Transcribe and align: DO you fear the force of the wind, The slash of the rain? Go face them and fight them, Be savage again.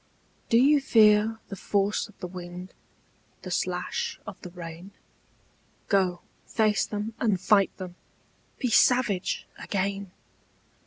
DO 0.49 0.57
you 0.57 0.81
fear 0.81 1.37
the 1.49 1.55
force 1.55 2.07
of 2.07 2.17
the 2.21 2.25
wind, 2.27 2.73
The 3.43 3.51
slash 3.51 4.19
of 4.25 4.41
the 4.41 4.49
rain? 4.49 4.93
Go 5.89 6.21
face 6.47 6.87
them 6.87 7.13
and 7.19 7.39
fight 7.39 7.77
them, 7.77 7.93
Be 8.57 8.71
savage 8.71 9.45
again. 9.59 10.09